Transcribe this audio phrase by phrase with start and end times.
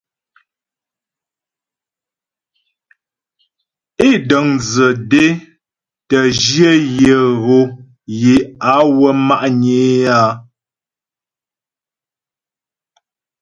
[4.07, 5.25] É dəŋdzə dé
[6.09, 7.69] tə́ jyə̂ yə ghom
[8.21, 8.33] yé
[8.73, 10.31] á bə wə́ ma'nyə é áa.